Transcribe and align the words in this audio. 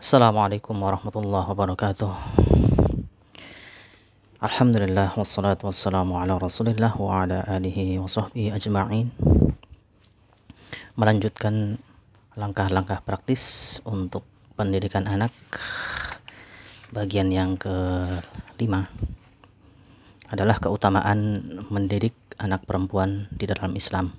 Assalamualaikum 0.00 0.80
warahmatullahi 0.80 1.44
wabarakatuh. 1.44 2.08
Alhamdulillah 4.40 5.12
wassalatu 5.12 5.68
wassalamu 5.68 6.16
ala 6.16 6.40
rasulillah 6.40 6.96
wa 6.96 7.20
ala 7.20 7.44
alihi 7.44 8.00
wa 8.00 8.08
sahbihi 8.08 8.48
ajma'in. 8.48 9.12
Melanjutkan 10.96 11.76
langkah-langkah 12.32 13.04
praktis 13.04 13.76
untuk 13.84 14.24
pendidikan 14.56 15.04
anak 15.04 15.36
Bagian 16.96 17.28
yang 17.28 17.60
kelima 17.60 18.88
adalah 20.32 20.56
keutamaan 20.64 21.44
mendidik 21.68 22.16
anak 22.40 22.64
perempuan 22.64 23.28
di 23.36 23.44
dalam 23.44 23.76
Islam. 23.76 24.16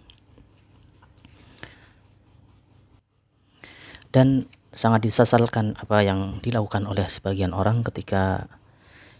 Dan 4.13 4.45
sangat 4.71 5.03
disesalkan 5.03 5.75
apa 5.75 5.99
yang 5.99 6.39
dilakukan 6.39 6.87
oleh 6.87 7.03
sebagian 7.11 7.51
orang 7.51 7.83
ketika 7.83 8.47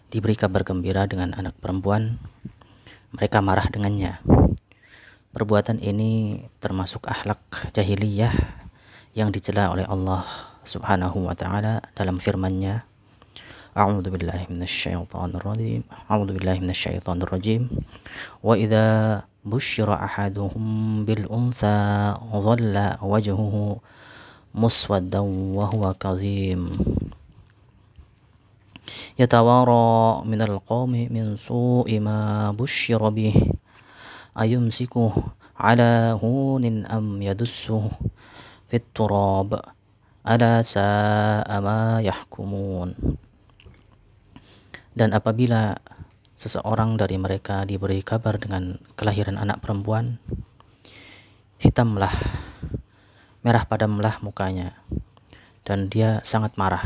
diberi 0.08 0.40
kabar 0.40 0.64
gembira 0.64 1.04
dengan 1.08 1.36
anak 1.36 1.56
perempuan, 1.60 2.20
mereka 3.12 3.44
marah 3.44 3.68
dengannya. 3.68 4.24
Perbuatan 5.32 5.80
ini 5.80 6.44
termasuk 6.60 7.08
akhlak 7.08 7.40
jahiliyah 7.72 8.32
yang 9.16 9.32
dicela 9.32 9.72
oleh 9.72 9.88
Allah 9.88 10.24
Subhanahu 10.64 11.28
wa 11.28 11.36
taala 11.36 11.84
dalam 11.96 12.20
firman-Nya 12.20 12.88
billahi 13.72 14.52
minasyaitonir 14.52 15.40
rajim. 15.40 15.84
A'udzu 16.12 16.36
billahi 16.36 16.60
minasyaitonir 16.60 17.32
rajim. 17.32 17.72
Wa 18.44 18.60
idza 18.60 19.24
busyira 19.48 19.96
ahaduhum 19.96 21.08
bil 21.08 21.24
untha 21.32 22.20
dhalla 22.20 23.00
wajhuhu 23.00 23.80
muswaddan 24.52 25.56
wa 25.56 25.66
huwa 25.72 25.96
kazim 25.96 26.68
yatawara 29.16 30.24
min 30.28 30.40
alqawmi 30.44 31.08
min 31.08 31.40
su'i 31.40 32.00
ma 32.04 32.52
bushira 32.52 33.08
bih 33.12 33.36
ayumsikuh 34.36 35.16
ala 35.56 36.16
hunin 36.20 36.84
am 36.92 37.20
yadussuh 37.24 37.88
fit 38.68 38.84
turab 38.92 39.56
ala 40.28 40.64
sa'a 40.64 41.58
ma 41.64 42.04
yahkumun 42.04 42.96
dan 44.92 45.16
apabila 45.16 45.80
seseorang 46.36 46.98
dari 46.98 47.22
mereka 47.22 47.64
diberi 47.70 48.02
kabar 48.02 48.42
dengan 48.42 48.82
kelahiran 48.98 49.38
anak 49.38 49.62
perempuan 49.62 50.18
hitamlah 51.62 52.10
merah 53.42 53.66
padamlah 53.66 54.22
mukanya 54.22 54.78
dan 55.66 55.90
dia 55.90 56.22
sangat 56.22 56.54
marah. 56.58 56.82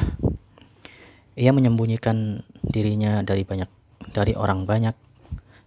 Ia 1.35 1.51
menyembunyikan 1.51 2.47
dirinya 2.63 3.19
dari 3.27 3.43
banyak 3.43 3.67
dari 4.15 4.39
orang 4.39 4.63
banyak 4.63 4.95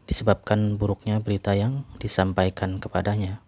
disebabkan 0.09 0.81
buruknya 0.81 1.21
berita 1.21 1.53
yang 1.53 1.85
disampaikan 2.01 2.81
kepadanya. 2.81 3.45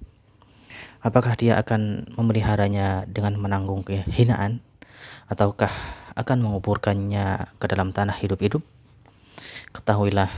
Apakah 1.00 1.32
dia 1.32 1.56
akan 1.56 2.12
memeliharanya 2.12 3.08
dengan 3.08 3.40
menanggung 3.40 3.80
kehinaan 3.88 4.60
ataukah 5.32 5.72
akan 6.12 6.44
menguburkannya 6.44 7.56
ke 7.56 7.64
dalam 7.64 7.96
tanah 7.96 8.20
hidup-hidup? 8.20 8.60
Ketahuilah 9.72 10.28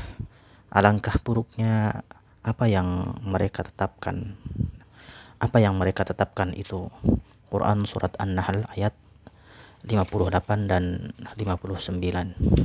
alangkah 0.70 1.18
buruknya 1.18 2.06
apa 2.46 2.70
yang 2.70 3.18
mereka 3.26 3.66
tetapkan 3.66 4.38
apa 5.42 5.58
yang 5.58 5.74
mereka 5.74 6.06
tetapkan 6.06 6.54
itu? 6.54 6.86
Quran 7.50 7.82
surat 7.84 8.14
An-Nahl 8.22 8.62
ayat 8.78 8.94
58 9.82 10.70
dan 10.70 11.10
59 11.34 12.62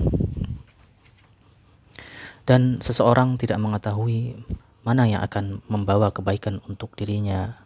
dan 2.47 2.79
seseorang 2.79 3.35
tidak 3.35 3.59
mengetahui 3.59 4.39
mana 4.87 5.03
yang 5.03 5.19
akan 5.19 5.59
membawa 5.67 6.15
kebaikan 6.15 6.63
untuk 6.71 6.95
dirinya. 6.95 7.59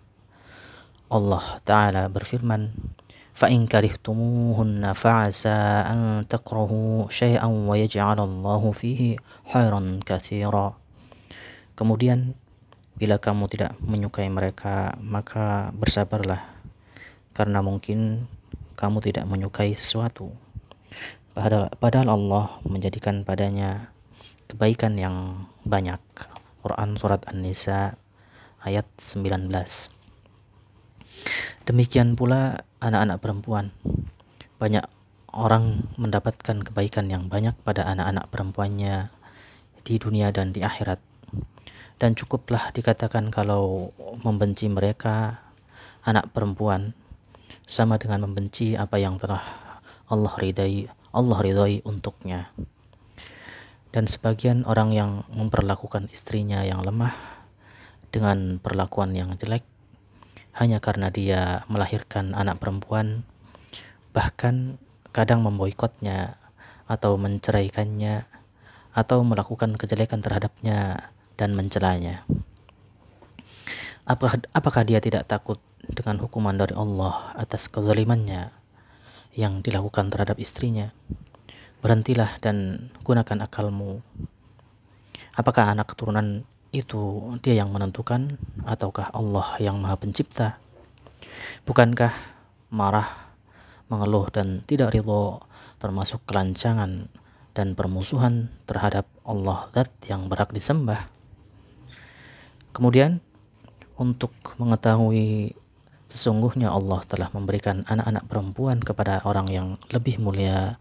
Allah 1.13 1.61
taala 1.61 2.09
berfirman 2.09 2.73
fa 3.37 3.45
in 3.53 3.69
karihtumuhunna 3.69 4.97
fa'asa 4.97 5.85
an 5.85 6.25
takrahu 6.25 7.05
syai'an 7.13 7.69
wa 7.69 7.77
yaj'al 7.77 8.17
Allahu 8.17 8.73
fihi 8.73 9.21
khairan 9.53 10.01
katsira. 10.01 10.73
Kemudian 11.77 12.33
Bila 13.01 13.17
kamu 13.17 13.49
tidak 13.49 13.73
menyukai 13.81 14.29
mereka, 14.29 14.93
maka 15.01 15.73
bersabarlah, 15.73 16.45
karena 17.33 17.65
mungkin 17.65 18.29
kamu 18.77 19.01
tidak 19.01 19.25
menyukai 19.25 19.73
sesuatu. 19.73 20.29
Padahal, 21.33 21.73
padahal 21.81 22.13
Allah 22.13 22.61
menjadikan 22.61 23.25
padanya 23.25 23.89
kebaikan 24.45 25.01
yang 25.01 25.49
banyak. 25.65 25.97
Quran 26.61 26.93
Surat 26.93 27.25
An-Nisa 27.25 27.97
ayat 28.61 28.85
19 29.01 29.49
Demikian 31.65 32.13
pula 32.13 32.61
anak-anak 32.85 33.17
perempuan. 33.17 33.73
Banyak 34.61 34.85
orang 35.33 35.89
mendapatkan 35.97 36.61
kebaikan 36.61 37.09
yang 37.09 37.33
banyak 37.33 37.57
pada 37.65 37.89
anak-anak 37.89 38.29
perempuannya 38.29 39.09
di 39.81 39.97
dunia 39.97 40.29
dan 40.29 40.53
di 40.53 40.61
akhirat 40.61 41.01
dan 42.01 42.17
cukuplah 42.17 42.73
dikatakan 42.73 43.29
kalau 43.29 43.93
membenci 44.25 44.65
mereka 44.65 45.37
anak 46.01 46.33
perempuan 46.33 46.97
sama 47.69 48.01
dengan 48.01 48.25
membenci 48.25 48.73
apa 48.73 48.97
yang 48.97 49.21
telah 49.21 49.45
Allah 50.09 50.33
ridai 50.41 50.89
Allah 51.13 51.37
ridai 51.45 51.85
untuknya. 51.85 52.49
Dan 53.93 54.09
sebagian 54.09 54.65
orang 54.65 54.97
yang 54.97 55.11
memperlakukan 55.29 56.09
istrinya 56.09 56.65
yang 56.65 56.81
lemah 56.81 57.13
dengan 58.09 58.57
perlakuan 58.57 59.13
yang 59.13 59.37
jelek 59.37 59.61
hanya 60.57 60.81
karena 60.81 61.13
dia 61.13 61.61
melahirkan 61.69 62.33
anak 62.33 62.57
perempuan 62.57 63.23
bahkan 64.09 64.81
kadang 65.13 65.45
memboikotnya 65.45 66.35
atau 66.89 67.15
menceraikannya 67.15 68.25
atau 68.91 69.23
melakukan 69.23 69.79
kejelekan 69.79 70.19
terhadapnya 70.19 71.11
dan 71.35 71.55
mencelanya. 71.55 72.23
Apakah, 74.07 74.41
apakah 74.51 74.83
dia 74.83 74.97
tidak 74.99 75.29
takut 75.29 75.61
dengan 75.87 76.19
hukuman 76.19 76.57
dari 76.57 76.73
Allah 76.73 77.31
atas 77.37 77.69
kezalimannya 77.69 78.49
yang 79.37 79.63
dilakukan 79.63 80.11
terhadap 80.11 80.41
istrinya? 80.41 80.91
Berhentilah 81.79 82.37
dan 82.43 82.89
gunakan 83.05 83.45
akalmu. 83.45 84.03
Apakah 85.37 85.71
anak 85.71 85.95
keturunan 85.95 86.43
itu 86.71 87.35
dia 87.39 87.61
yang 87.63 87.71
menentukan 87.71 88.35
ataukah 88.67 89.11
Allah 89.15 89.59
yang 89.59 89.79
maha 89.79 89.95
pencipta? 89.95 90.59
Bukankah 91.63 92.11
marah, 92.71 93.31
mengeluh 93.91 94.27
dan 94.31 94.63
tidak 94.65 94.95
ridho 94.95 95.43
termasuk 95.77 96.23
kelancangan 96.25 97.11
dan 97.51 97.75
permusuhan 97.75 98.47
terhadap 98.63 99.07
Allah 99.27 99.67
zat 99.75 99.91
yang 100.07 100.31
berhak 100.31 100.55
disembah? 100.55 101.20
Kemudian 102.71 103.19
untuk 103.99 104.31
mengetahui 104.57 105.55
sesungguhnya 106.11 106.71
Allah 106.71 106.99
telah 107.07 107.31
memberikan 107.31 107.87
anak-anak 107.87 108.27
perempuan 108.27 108.77
kepada 108.83 109.23
orang 109.23 109.47
yang 109.47 109.67
lebih 109.95 110.19
mulia 110.19 110.75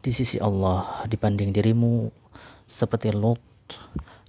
di 0.00 0.08
sisi 0.08 0.40
Allah 0.40 1.04
dibanding 1.04 1.52
dirimu 1.52 2.08
seperti 2.64 3.12
Lut 3.12 3.40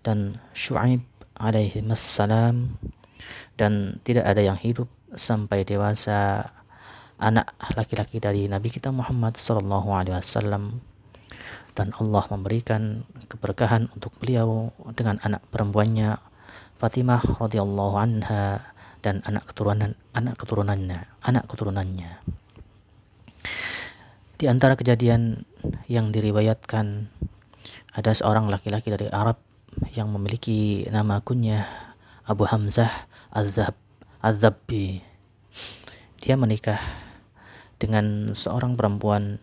dan 0.04 0.40
Shu'aib 0.52 1.00
alaihi 1.40 1.80
salam 1.96 2.76
dan 3.56 4.02
tidak 4.04 4.28
ada 4.28 4.42
yang 4.44 4.60
hidup 4.60 4.90
sampai 5.16 5.64
dewasa 5.64 6.50
anak 7.22 7.54
laki-laki 7.78 8.18
dari 8.18 8.50
Nabi 8.50 8.74
kita 8.74 8.90
Muhammad 8.90 9.38
sallallahu 9.38 9.94
alaihi 9.94 10.18
wasallam. 10.18 10.82
Dan 11.72 11.96
Allah 11.96 12.28
memberikan 12.28 13.08
keberkahan 13.32 13.88
untuk 13.96 14.12
beliau 14.20 14.76
dengan 14.92 15.24
anak 15.24 15.40
perempuannya 15.54 16.20
Fatimah 16.82 17.22
radhiyallahu 17.38 17.94
anha 17.94 18.74
dan 19.06 19.22
anak 19.30 19.54
keturunan 19.54 19.94
anak 20.18 20.34
keturunannya 20.42 21.06
anak 21.22 21.46
keturunannya. 21.46 22.18
Di 24.42 24.50
antara 24.50 24.74
kejadian 24.74 25.46
yang 25.86 26.10
diriwayatkan 26.10 27.06
ada 27.94 28.12
seorang 28.18 28.50
laki-laki 28.50 28.90
dari 28.90 29.14
Arab 29.14 29.38
yang 29.94 30.10
memiliki 30.10 30.90
nama 30.90 31.22
kunyah 31.22 31.70
Abu 32.26 32.50
Hamzah 32.50 32.90
Az-Zab 33.30 33.78
Az-Zabbi. 34.18 35.06
Dia 36.18 36.34
menikah 36.34 36.82
dengan 37.78 38.34
seorang 38.34 38.74
perempuan 38.74 39.38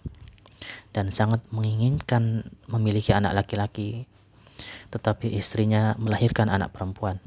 dan 0.91 1.15
sangat 1.15 1.47
menginginkan 1.55 2.51
memiliki 2.67 3.15
anak 3.15 3.31
laki-laki 3.47 4.11
tetapi 4.89 5.33
istrinya 5.37 5.97
melahirkan 6.01 6.49
anak 6.49 6.73
perempuan. 6.73 7.21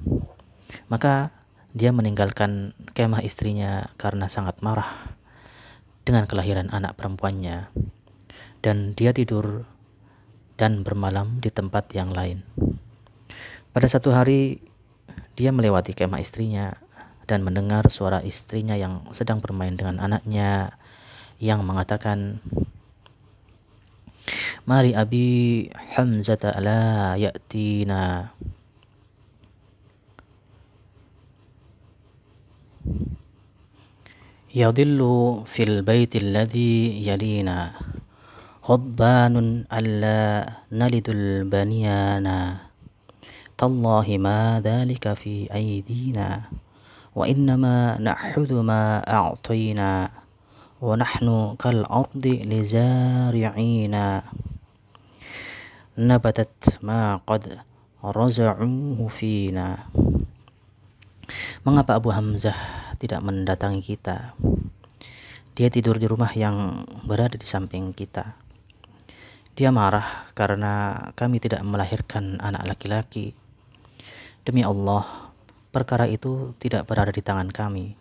Maka 0.88 1.36
dia 1.72 1.96
meninggalkan 1.96 2.76
kemah 2.92 3.24
istrinya 3.24 3.92
karena 3.96 4.28
sangat 4.28 4.60
marah. 4.60 5.20
dengan 6.02 6.26
kelahiran 6.26 6.74
anak 6.74 6.98
perempuannya 6.98 7.70
dan 8.66 8.98
dia 8.98 9.14
tidur 9.14 9.70
dan 10.58 10.82
bermalam 10.82 11.38
di 11.38 11.54
tempat 11.54 11.94
yang 11.94 12.10
lain. 12.10 12.42
Pada 13.70 13.86
satu 13.86 14.10
hari 14.10 14.66
dia 15.38 15.54
melewati 15.54 15.94
kemah 15.94 16.22
istrinya 16.22 16.74
dan 17.26 17.46
mendengar 17.46 17.88
suara 17.88 18.20
istrinya 18.26 18.74
yang 18.74 19.06
sedang 19.14 19.40
bermain 19.40 19.78
dengan 19.78 20.02
anaknya 20.02 20.76
yang 21.42 21.66
mengatakan 21.66 22.44
Mari 24.70 24.94
Abi 24.94 25.66
Hamzah 25.98 26.38
la 26.62 27.18
ya'tina 27.18 28.30
يظل 34.52 35.00
في 35.48 35.64
البيت 35.64 36.16
الذي 36.16 37.08
يلينا 37.08 37.72
غضبان 38.68 39.64
ألا 39.74 40.50
نلد 40.72 41.08
البنيانا 41.10 42.40
تالله 43.58 44.08
ما 44.20 44.60
ذلك 44.60 45.14
في 45.14 45.48
أيدينا 45.54 46.42
وإنما 47.16 47.98
نأخذ 48.00 48.52
ما 48.62 49.00
أعطينا 49.00 50.10
ونحن 50.82 51.56
كالأرض 51.60 52.26
لزارعين 52.28 53.96
nabatat 56.02 56.82
ma 56.82 57.22
qad 57.22 57.62
raza'uhu 58.02 59.06
fina. 59.06 59.86
Mengapa 61.62 62.02
Abu 62.02 62.10
Hamzah 62.10 62.58
tidak 62.98 63.22
mendatangi 63.22 63.86
kita? 63.86 64.34
Dia 65.54 65.70
tidur 65.70 66.02
di 66.02 66.10
rumah 66.10 66.34
yang 66.34 66.90
berada 67.06 67.38
di 67.38 67.46
samping 67.46 67.94
kita. 67.94 68.34
Dia 69.54 69.70
marah 69.70 70.26
karena 70.34 70.98
kami 71.14 71.38
tidak 71.38 71.62
melahirkan 71.62 72.42
anak 72.42 72.66
laki-laki. 72.66 73.38
Demi 74.42 74.66
Allah, 74.66 75.06
perkara 75.70 76.10
itu 76.10 76.58
tidak 76.58 76.90
berada 76.90 77.14
di 77.14 77.22
tangan 77.22 77.54
kami. 77.54 77.94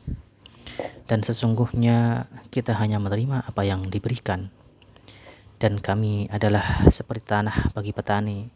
Dan 1.04 1.20
sesungguhnya 1.20 2.30
kita 2.48 2.72
hanya 2.80 2.96
menerima 2.96 3.44
apa 3.44 3.60
yang 3.68 3.92
diberikan. 3.92 4.48
Dan 5.60 5.76
kami 5.76 6.24
adalah 6.32 6.88
seperti 6.88 7.36
tanah 7.36 7.76
bagi 7.76 7.92
petani. 7.92 8.48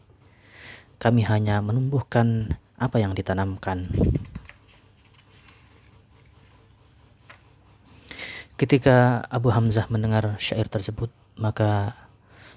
Kami 0.96 1.20
hanya 1.28 1.60
menumbuhkan 1.60 2.56
apa 2.80 2.96
yang 2.96 3.12
ditanamkan. 3.12 3.92
Ketika 8.56 9.20
Abu 9.28 9.52
Hamzah 9.52 9.84
mendengar 9.92 10.40
syair 10.40 10.64
tersebut, 10.64 11.12
maka 11.36 11.92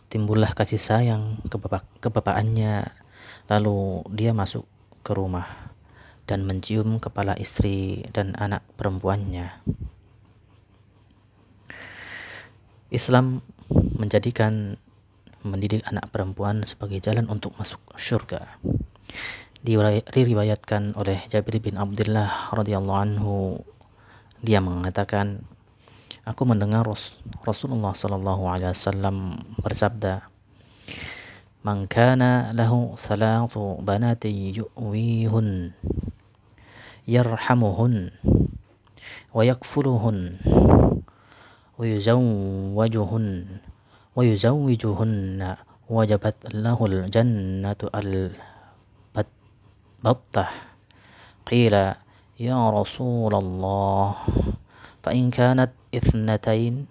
timbullah 0.08 0.56
kasih 0.56 0.80
sayang 0.80 1.44
ke, 1.52 1.60
bapak, 1.60 1.84
ke 2.00 2.08
bapaknya. 2.08 2.88
Lalu 3.52 4.08
dia 4.16 4.32
masuk 4.32 4.64
ke 5.04 5.12
rumah 5.12 5.76
dan 6.24 6.48
mencium 6.48 7.04
kepala 7.04 7.36
istri 7.36 8.08
dan 8.16 8.32
anak 8.40 8.64
perempuannya. 8.80 9.60
Islam 12.88 13.44
menjadikan 13.72 14.78
mendidik 15.46 15.84
anak 15.88 16.12
perempuan 16.12 16.66
sebagai 16.68 17.00
jalan 17.00 17.30
untuk 17.32 17.56
masuk 17.56 17.80
surga. 17.96 18.60
Diriwayatkan 19.64 20.96
oleh 20.96 21.20
Jabir 21.28 21.60
bin 21.60 21.76
Abdullah 21.76 22.54
radhiyallahu 22.54 23.00
anhu 23.02 23.36
dia 24.40 24.62
mengatakan 24.62 25.42
aku 26.24 26.46
mendengar 26.46 26.86
Rasulullah 27.44 27.92
sallallahu 27.92 28.48
alaihi 28.48 28.72
wasallam 28.72 29.42
bersabda 29.60 30.30
Man 31.66 31.84
kana 31.90 32.56
lahu 32.56 32.96
thalathu 32.96 33.84
banatin 33.84 34.56
yu'wihun 34.56 35.76
yarhamuhun 37.04 38.16
wa 39.36 39.42
yakfuluhun 39.44 40.40
wa 41.79 41.85
yuzawwajuhun 41.85 43.27
wa 44.13 44.23
yuzawwijuhunna 44.23 45.49
wajabat 45.89 46.37
lahul 46.53 47.09
jannatu 47.09 47.89
al 47.93 48.33
battah 50.03 50.51
qila 51.47 51.97
ya 52.39 52.59
Rasulullah 52.71 54.19
فإن 55.03 55.35
كانت 55.35 55.71
اثنتين 55.91 56.87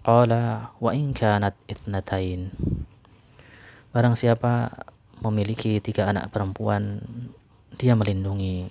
قال 0.00 0.32
وإن 0.80 1.12
كانت 1.12 1.54
اثنتين 1.68 2.40
Barang 3.88 4.16
siapa 4.16 4.84
memiliki 5.24 5.80
tiga 5.80 6.12
anak 6.12 6.28
perempuan, 6.28 7.00
dia 7.80 7.96
melindungi, 7.96 8.68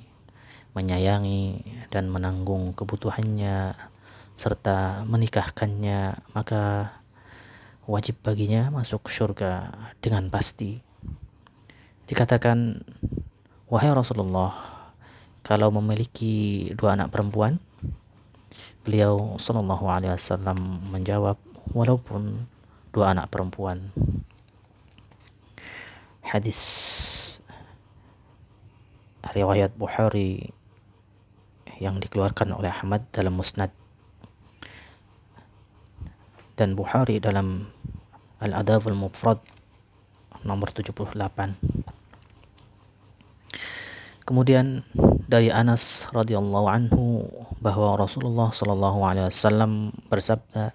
menyayangi, 0.77 1.57
dan 1.89 2.13
menanggung 2.13 2.77
kebutuhannya, 2.77 3.73
serta 4.34 5.06
menikahkannya, 5.06 6.32
maka 6.32 6.94
wajib 7.84 8.18
baginya 8.22 8.70
masuk 8.72 9.10
surga 9.10 9.72
dengan 9.98 10.30
pasti. 10.32 10.80
Dikatakan, 12.06 12.82
wahai 13.70 13.92
Rasulullah, 13.92 14.52
kalau 15.42 15.70
memiliki 15.74 16.68
dua 16.76 16.94
anak 16.94 17.10
perempuan, 17.10 17.58
Beliau 18.82 19.38
Shallallahu 19.38 19.86
Alaihi 19.86 20.10
Wasallam 20.10 20.58
menjawab, 20.90 21.38
walaupun 21.70 22.50
dua 22.90 23.14
anak 23.14 23.30
perempuan. 23.30 23.94
Hadis 26.26 26.58
riwayat 29.22 29.78
Bukhari 29.78 30.50
yang 31.78 32.02
dikeluarkan 32.02 32.58
oleh 32.58 32.74
Ahmad 32.74 33.06
dalam 33.14 33.38
Musnad 33.38 33.70
dan 36.56 36.76
Bukhari 36.76 37.18
dalam 37.18 37.68
Al-Adab 38.42 38.90
al-Mufrad 38.90 39.38
nomor 40.42 40.74
78. 40.74 41.14
Kemudian 44.22 44.86
dari 45.26 45.50
Anas 45.50 46.06
radhiyallahu 46.14 46.68
anhu 46.70 47.26
bahwa 47.58 47.98
Rasulullah 47.98 48.54
sallallahu 48.54 49.02
alaihi 49.02 49.26
wasallam 49.26 49.90
bersabda 50.06 50.74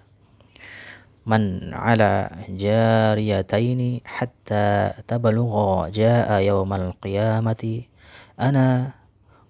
Man 1.28 1.76
ala 1.76 2.32
jariyataini 2.48 4.00
hatta 4.00 4.96
tabalugha 5.04 5.92
jaa 5.92 6.40
yawmal 6.40 6.96
qiyamati 7.04 7.92
ana 8.40 8.96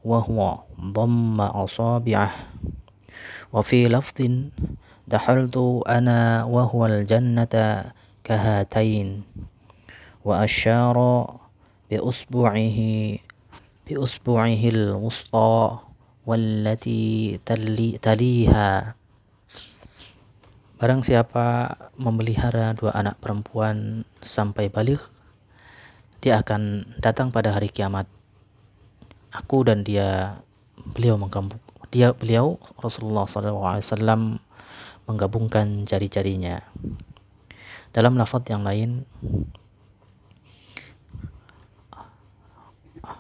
wa 0.03 0.19
huwa 0.19 0.67
dhamma 0.75 1.55
asabi'ah 1.55 2.35
wa 3.55 3.63
fi 3.63 3.87
lafdin 3.87 4.51
dakhaltu 5.09 5.81
ana 5.89 6.45
wa 6.45 6.69
huwal 6.69 7.09
jannata 7.09 7.97
kahatain 8.21 9.25
wa 10.21 10.45
asyara 10.45 11.41
bi 11.89 11.97
usbu'ihi 11.97 13.25
bi 13.89 13.93
usbu'ihi 13.97 14.69
al-wusta 14.69 15.81
wallati 16.29 17.41
taliha 17.41 18.93
Barang 20.79 21.03
siapa 21.03 21.75
memelihara 21.99 22.71
dua 22.71 22.95
anak 22.95 23.19
perempuan 23.19 24.07
sampai 24.23 24.71
balik, 24.71 25.03
dia 26.23 26.39
akan 26.39 26.87
datang 27.03 27.35
pada 27.35 27.51
hari 27.51 27.67
kiamat. 27.67 28.07
Aku 29.35 29.67
dan 29.67 29.83
dia, 29.83 30.39
beliau 30.95 31.19
mengkambuk. 31.19 31.59
Dia 31.91 32.15
beliau 32.15 32.63
Rasulullah 32.79 33.27
SAW 33.27 34.39
menggabungkan 35.09 35.89
jari-jarinya. 35.89 36.61
Dalam 37.91 38.21
lafaz 38.21 38.45
yang 38.53 38.63
lain, 38.63 39.09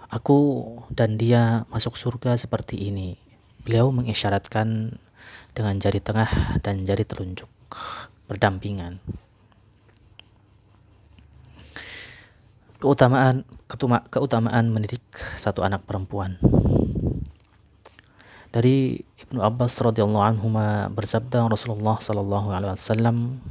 Aku 0.08 0.64
dan 0.88 1.20
dia 1.20 1.68
masuk 1.68 2.00
surga 2.00 2.32
seperti 2.40 2.80
ini. 2.88 3.20
Beliau 3.60 3.92
mengisyaratkan 3.92 4.96
dengan 5.52 5.76
jari 5.76 6.00
tengah 6.00 6.28
dan 6.64 6.88
jari 6.88 7.04
telunjuk 7.04 7.48
berdampingan. 8.24 9.04
Keutamaan 12.80 13.44
ketuma, 13.68 14.00
keutamaan 14.08 14.72
mendidik 14.72 15.04
satu 15.12 15.60
anak 15.60 15.84
perempuan. 15.84 16.40
Dari 18.53 19.01
Ibnu 19.01 19.41
Abbas 19.41 19.81
radhiyallahu 19.81 20.25
anhu 20.25 20.47
bersabda 20.93 21.49
Rasulullah 21.49 21.97
sallallahu 21.97 22.53
alaihi 22.53 22.77
wasallam, 22.77 23.41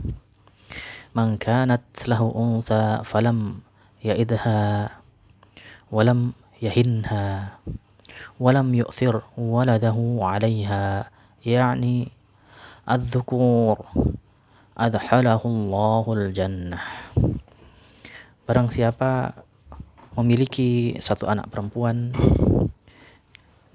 "Man 1.17 1.37
kanat 1.43 1.83
lahu 2.07 2.31
untha 2.31 3.03
falam 3.03 3.67
ya'idha 4.03 4.95
walam 5.91 6.39
يهنها 6.63 7.59
ولم 8.41 8.69
يؤثر 8.75 9.15
ولده 9.39 9.99
عليها 10.23 11.11
يعني 11.47 12.09
الذكور 12.87 13.77
أدخله 14.79 15.43
الله 15.45 16.05
الجنة 16.13 16.79
Barang 18.43 18.67
siapa 18.67 19.39
memiliki 20.19 20.99
satu 20.99 21.31
anak 21.31 21.47
perempuan, 21.47 22.11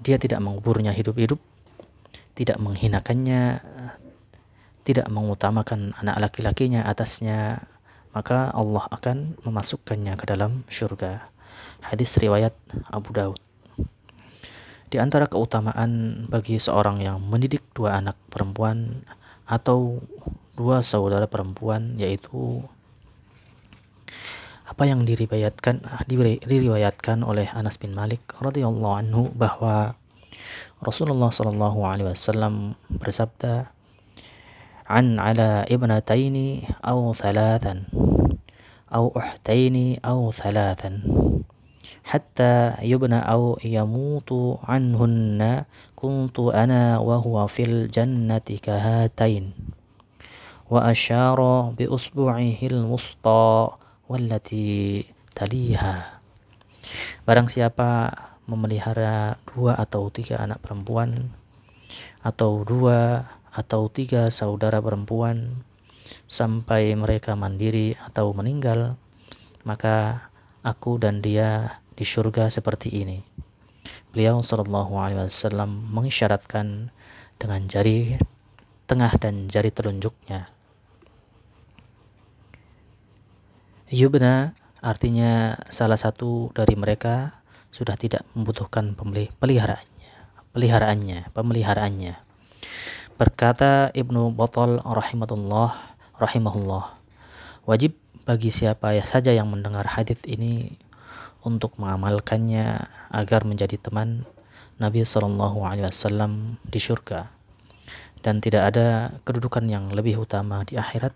dia 0.03 0.19
tidak 0.19 0.43
menguburnya 0.43 0.91
hidup-hidup, 0.91 1.39
tidak 2.35 2.59
menghinakannya, 2.59 3.63
tidak 4.83 5.07
mengutamakan 5.07 5.95
anak 5.95 6.19
laki-lakinya 6.19 6.83
atasnya, 6.83 7.63
maka 8.11 8.51
Allah 8.51 8.83
akan 8.91 9.39
memasukkannya 9.47 10.13
ke 10.19 10.25
dalam 10.27 10.67
surga. 10.67 11.23
Hadis 11.81 12.19
riwayat 12.19 12.53
Abu 12.91 13.15
Daud. 13.15 13.39
Di 14.91 15.01
antara 15.01 15.25
keutamaan 15.25 16.23
bagi 16.29 16.61
seorang 16.61 17.01
yang 17.01 17.17
mendidik 17.23 17.65
dua 17.73 17.97
anak 17.97 18.13
perempuan 18.29 19.01
atau 19.49 20.03
dua 20.53 20.85
saudara 20.85 21.25
perempuan 21.25 21.97
yaitu 21.97 22.61
apa 24.73 24.89
yang 24.89 25.05
diriwayatkan 25.05 25.85
diriwayatkan 26.49 27.21
oleh 27.21 27.45
Anas 27.53 27.77
bin 27.77 27.93
Malik 27.93 28.25
radhiyallahu 28.41 29.05
anhu 29.05 29.29
bahwa 29.37 29.93
Rasulullah 30.81 31.29
sallallahu 31.29 31.85
alaihi 31.85 32.09
wasallam 32.09 32.73
bersabda 32.89 33.69
an 34.89 35.21
ala 35.21 35.61
ibnataini 35.69 36.65
aw 36.81 37.13
thalathan 37.13 37.85
aw 38.89 39.13
uhtaini 39.13 40.01
aw 40.01 40.33
thalathan 40.33 41.05
hatta 42.09 42.81
yubna 42.81 43.21
aw 43.29 43.61
yamutu 43.61 44.57
anhunna 44.65 45.69
kuntu 45.93 46.49
ana 46.49 46.97
wa 46.97 47.21
huwa 47.21 47.45
fil 47.45 47.93
jannati 47.93 48.57
kahatain 48.57 49.53
wa 50.65 50.89
asyara 50.89 51.69
bi 51.77 51.85
usbu'ihi 51.85 52.73
al-wusta 52.73 53.77
wallati 54.13 55.01
taliha. 55.33 56.21
Barang 57.25 57.49
siapa 57.49 58.13
memelihara 58.45 59.41
dua 59.49 59.73
atau 59.73 60.13
tiga 60.13 60.37
anak 60.37 60.61
perempuan 60.61 61.33
atau 62.21 62.61
dua 62.61 63.25
atau 63.49 63.89
tiga 63.89 64.29
saudara 64.29 64.77
perempuan 64.77 65.65
sampai 66.29 66.93
mereka 66.93 67.33
mandiri 67.33 67.97
atau 68.05 68.37
meninggal 68.37 69.01
maka 69.65 70.29
aku 70.61 71.01
dan 71.01 71.25
dia 71.25 71.81
di 71.97 72.05
surga 72.05 72.53
seperti 72.53 72.93
ini. 72.93 73.25
Beliau 74.13 74.45
sallallahu 74.45 74.93
alaihi 74.93 75.25
wasallam 75.25 75.89
mengisyaratkan 75.89 76.93
dengan 77.41 77.65
jari 77.65 78.21
tengah 78.85 79.17
dan 79.17 79.49
jari 79.49 79.73
telunjuknya 79.73 80.53
Yubna 83.91 84.55
artinya 84.79 85.59
salah 85.67 85.99
satu 85.99 86.55
dari 86.55 86.79
mereka 86.79 87.43
sudah 87.73 87.99
tidak 87.99 88.23
membutuhkan 88.31 88.95
peliharaannya, 89.39 90.13
peliharaannya, 90.55 91.33
pemeliharaannya. 91.35 92.15
Berkata 93.19 93.91
Ibnu 93.91 94.31
Botol 94.31 94.79
rahimahullah, 94.79 95.71
rahimahullah, 96.15 96.95
wajib 97.67 97.99
bagi 98.23 98.55
siapa 98.55 98.95
saja 99.03 99.35
yang 99.35 99.51
mendengar 99.51 99.83
hadis 99.83 100.23
ini 100.23 100.79
untuk 101.43 101.75
mengamalkannya 101.75 102.87
agar 103.11 103.43
menjadi 103.43 103.75
teman 103.75 104.23
Nabi 104.79 105.03
Shallallahu 105.03 105.67
Alaihi 105.67 105.91
Wasallam 105.91 106.55
di 106.63 106.79
surga 106.79 107.27
dan 108.23 108.39
tidak 108.39 108.73
ada 108.73 109.11
kedudukan 109.27 109.67
yang 109.67 109.91
lebih 109.91 110.23
utama 110.23 110.63
di 110.63 110.79
akhirat 110.79 111.11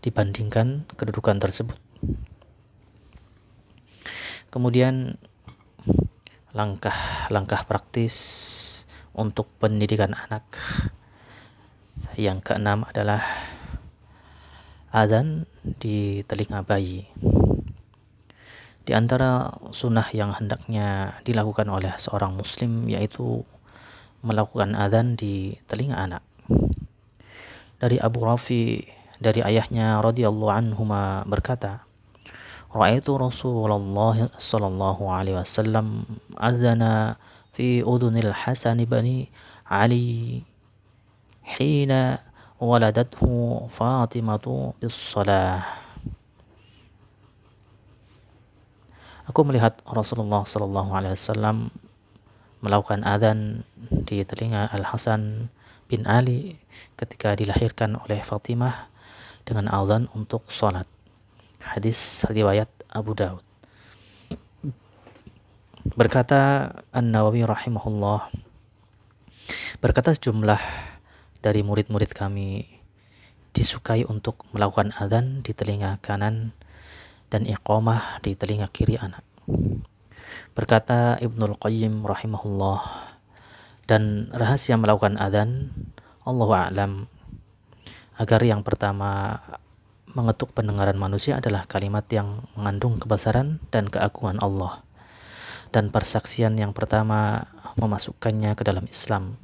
dibandingkan 0.00 0.88
kedudukan 0.96 1.36
tersebut. 1.36 1.87
Kemudian 4.48 5.20
langkah-langkah 6.56 7.68
praktis 7.68 8.16
untuk 9.12 9.46
pendidikan 9.60 10.16
anak. 10.16 10.44
Yang 12.18 12.50
keenam 12.50 12.88
adalah 12.88 13.20
adzan 14.88 15.44
di 15.62 16.24
telinga 16.24 16.64
bayi. 16.64 17.04
Di 18.88 18.96
antara 18.96 19.52
sunnah 19.68 20.08
yang 20.16 20.32
hendaknya 20.32 21.20
dilakukan 21.28 21.68
oleh 21.68 21.92
seorang 22.00 22.32
muslim 22.32 22.88
yaitu 22.88 23.44
melakukan 24.24 24.72
adzan 24.72 25.12
di 25.14 25.60
telinga 25.68 26.00
anak. 26.00 26.24
Dari 27.78 28.00
Abu 28.00 28.24
Rafi 28.24 28.80
dari 29.18 29.42
ayahnya 29.44 29.98
radhiyallahu 30.00 30.50
anhu 30.50 30.82
berkata, 31.28 31.87
رأيت 32.75 33.09
رسول 33.09 33.71
الله 33.71 34.29
صلى 34.39 34.67
الله 34.67 34.97
عليه 35.11 35.33
وسلم 35.45 35.85
أذن 36.41 37.13
في 37.53 37.85
أذن 37.85 38.15
الحسن 38.17 38.77
بن 38.85 39.07
علي 39.69 40.41
حين 41.43 41.91
ولدته 42.59 43.23
فاطمة 43.69 44.45
بالصلاة 44.81 45.83
Aku 49.23 49.47
melihat 49.47 49.79
Rasulullah 49.87 50.43
Sallallahu 50.43 50.99
Alaihi 50.99 51.15
Wasallam 51.15 51.71
melakukan 52.59 53.07
adzan 53.07 53.63
di 54.03 54.19
telinga 54.27 54.67
Al 54.67 54.83
Hasan 54.83 55.47
bin 55.87 56.03
Ali 56.03 56.59
ketika 56.99 57.31
dilahirkan 57.31 57.95
oleh 58.03 58.19
Fatimah 58.19 58.91
dengan 59.47 59.71
adzan 59.71 60.11
untuk 60.11 60.43
sholat. 60.51 60.83
Hadis 61.68 62.24
riwayat 62.24 62.72
Abu 62.88 63.12
Daud. 63.12 63.44
Berkata 65.92 66.72
An-Nawawi 66.92 67.44
rahimahullah 67.44 68.28
Berkata 69.78 70.10
sejumlah 70.16 70.58
dari 71.38 71.62
murid-murid 71.62 72.10
kami 72.16 72.66
disukai 73.54 74.02
untuk 74.08 74.48
melakukan 74.50 74.90
adzan 74.96 75.44
di 75.44 75.54
telinga 75.54 76.02
kanan 76.02 76.56
dan 77.28 77.46
iqamah 77.46 78.18
di 78.24 78.34
telinga 78.34 78.66
kiri 78.72 78.98
anak. 78.98 79.22
Berkata 80.56 81.20
Ibnul 81.20 81.56
Qayyim 81.56 82.02
rahimahullah 82.02 82.80
dan 83.86 84.32
rahasia 84.34 84.74
melakukan 84.80 85.20
adzan 85.20 85.70
Allahu 86.26 86.52
a'lam 86.52 87.06
agar 88.18 88.40
yang 88.42 88.66
pertama 88.66 89.38
mengetuk 90.18 90.50
pendengaran 90.50 90.98
manusia 90.98 91.38
adalah 91.38 91.62
kalimat 91.62 92.02
yang 92.10 92.42
mengandung 92.58 92.98
kebesaran 92.98 93.62
dan 93.70 93.86
keagungan 93.86 94.42
Allah. 94.42 94.82
Dan 95.70 95.94
persaksian 95.94 96.58
yang 96.58 96.74
pertama 96.74 97.46
memasukkannya 97.78 98.58
ke 98.58 98.66
dalam 98.66 98.90
Islam. 98.90 99.38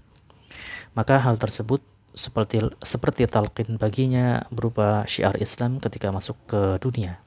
Maka 0.99 1.23
hal 1.23 1.39
tersebut 1.39 1.79
seperti 2.15 2.63
seperti 2.83 3.31
talqin 3.31 3.79
baginya 3.79 4.47
berupa 4.51 5.07
syiar 5.07 5.39
Islam 5.39 5.79
ketika 5.79 6.11
masuk 6.11 6.35
ke 6.51 6.83
dunia. 6.83 7.23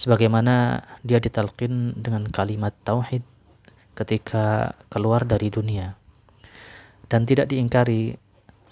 Sebagaimana 0.00 0.84
dia 1.04 1.20
ditalqin 1.20 1.92
dengan 1.96 2.28
kalimat 2.32 2.72
tauhid 2.84 3.24
ketika 3.94 4.74
keluar 4.90 5.22
dari 5.22 5.48
dunia 5.48 5.94
dan 7.06 7.24
tidak 7.24 7.46
diingkari 7.46 8.18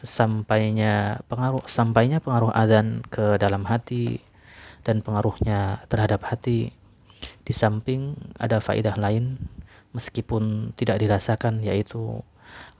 sampainya 0.02 1.23
pengaruh 1.30 1.62
sampainya 1.71 2.18
pengaruh 2.18 2.50
adzan 2.50 3.06
ke 3.06 3.38
dalam 3.38 3.62
hati 3.71 4.18
dan 4.82 5.00
pengaruhnya 5.00 5.87
terhadap 5.87 6.26
hati. 6.26 6.75
Di 7.47 7.54
samping 7.54 8.18
ada 8.35 8.59
faidah 8.59 8.99
lain 8.99 9.38
meskipun 9.94 10.75
tidak 10.75 10.99
dirasakan 10.99 11.62
yaitu 11.62 12.18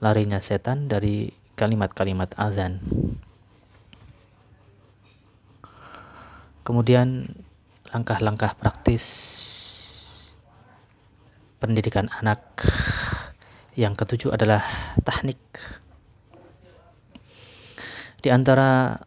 larinya 0.03 0.43
setan 0.43 0.91
dari 0.91 1.31
kalimat-kalimat 1.55 2.35
adzan. 2.35 2.83
Kemudian 6.63 7.27
langkah-langkah 7.91 8.55
praktis 8.59 9.03
pendidikan 11.63 12.11
anak. 12.19 12.43
Yang 13.73 14.05
ketujuh 14.05 14.37
adalah 14.37 14.61
teknik 15.01 15.39
di 18.23 18.31
antara 18.31 19.03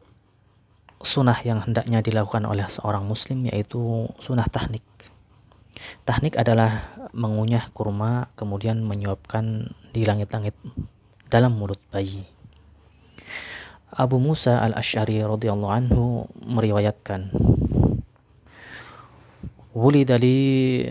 sunnah 1.01 1.41
yang 1.41 1.65
hendaknya 1.65 2.05
dilakukan 2.05 2.45
oleh 2.45 2.69
seorang 2.69 3.09
muslim 3.09 3.49
yaitu 3.49 4.13
sunnah 4.21 4.45
tahnik. 4.45 4.85
Tahnik 6.05 6.37
adalah 6.37 6.73
mengunyah 7.17 7.73
kurma 7.73 8.29
kemudian 8.37 8.85
menyuapkan 8.85 9.73
di 9.97 10.05
langit-langit 10.05 10.53
dalam 11.33 11.57
mulut 11.57 11.81
bayi. 11.89 12.29
Abu 13.97 14.21
Musa 14.21 14.61
al-Ash'ari 14.61 15.25
radhiyallahu 15.25 15.73
anhu 15.73 16.29
meriwayatkan 16.45 17.33
Wulida 19.77 20.17
li 20.17 20.85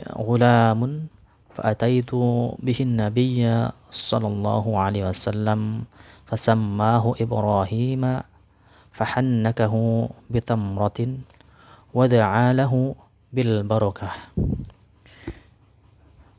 fa'ataitu 1.55 2.53
bihin 2.59 2.99
nabiyya 2.99 3.71
sallallahu 3.87 4.75
alaihi 4.75 5.07
wasallam 5.07 5.87
fasammahu 6.25 7.17
Ibrahim 7.17 8.21
fahannakahu 8.93 10.09
bitamratin 10.29 11.25
wa 11.93 12.05
da'alahu 12.05 12.97
bil 13.31 13.63
barakah 13.63 14.13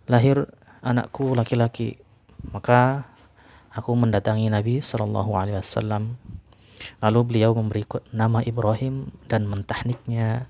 lahir 0.07 0.47
anakku 0.83 1.35
laki-laki 1.35 1.99
maka 2.55 3.11
aku 3.77 3.93
mendatangi 3.93 4.49
Nabi 4.49 4.81
Shallallahu 4.81 5.37
Alaihi 5.37 5.61
Wasallam. 5.61 6.17
Lalu 7.05 7.21
beliau 7.29 7.53
memberi 7.53 7.85
nama 8.13 8.41
Ibrahim 8.41 9.13
dan 9.29 9.49
mentahniknya 9.49 10.49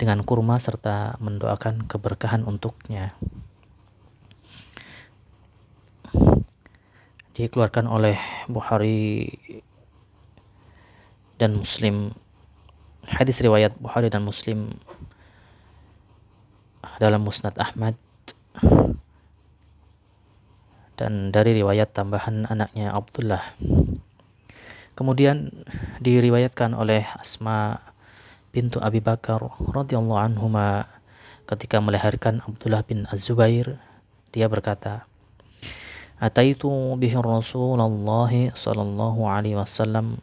dengan 0.00 0.24
kurma 0.24 0.56
serta 0.56 1.20
mendoakan 1.20 1.84
keberkahan 1.84 2.48
untuknya 2.48 3.12
dikeluarkan 7.32 7.88
oleh 7.88 8.16
Bukhari 8.48 9.28
dan 11.40 11.56
Muslim. 11.58 12.12
Hadis 13.08 13.40
riwayat 13.42 13.74
Bukhari 13.80 14.12
dan 14.12 14.22
Muslim 14.22 14.76
dalam 17.00 17.24
Musnad 17.24 17.56
Ahmad. 17.58 17.96
Dan 20.94 21.34
dari 21.34 21.56
riwayat 21.56 21.96
tambahan 21.96 22.46
anaknya 22.46 22.94
Abdullah. 22.94 23.42
Kemudian 24.92 25.50
diriwayatkan 26.04 26.76
oleh 26.76 27.02
Asma 27.16 27.80
bintu 28.52 28.76
Abi 28.78 29.00
Bakar 29.00 29.40
radhiyallahu 29.58 30.20
anhuma 30.20 30.84
ketika 31.48 31.80
melahirkan 31.80 32.44
Abdullah 32.44 32.84
bin 32.84 33.08
Az-Zubair. 33.08 33.80
Dia 34.30 34.46
berkata 34.52 35.08
Ataitu 36.22 36.70
bihi 37.02 37.18
Rasulullah 37.18 38.30
sallallahu 38.54 39.26
alaihi 39.26 39.58
wasallam 39.58 40.22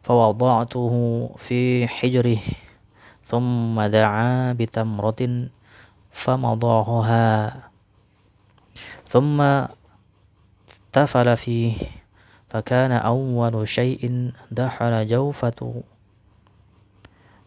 فوضعته 0.00 0.92
في 1.36 1.84
حجره 1.84 2.40
ثم 3.20 3.76
دعا 3.76 4.56
بتمرة 4.56 5.22
فمضاها 6.10 7.28
ثم 9.06 9.38
تفل 10.92 11.28
فيه 11.36 11.74
فكان 12.48 12.92
أول 12.92 13.68
شيء 13.68 14.32
دخل 14.50 15.06
جوفة 15.06 15.60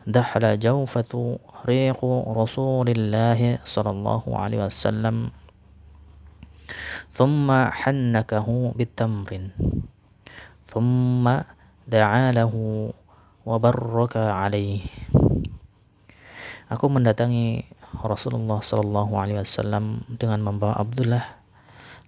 دخل 0.07 0.43
جوفة 0.59 1.13
ريق 1.65 2.01
رسول 2.37 2.87
الله 2.89 3.39
صلى 3.65 3.89
الله 3.89 4.23
عليه 4.29 4.59
وسلم. 4.69 5.42
ثم 7.13 7.45
حنكه 7.53 8.47
بالتمر 8.73 9.31
ثم 10.65 11.25
دعا 11.85 12.25
له 12.33 12.53
وبرك 13.45 14.15
عليه 14.17 14.81
aku 16.73 16.85
mendatangi 16.89 17.69
Rasulullah 18.01 18.57
Shallallahu 18.57 19.13
Alaihi 19.13 19.37
Wasallam 19.45 20.01
dengan 20.09 20.41
membawa 20.41 20.81
Abdullah. 20.81 21.21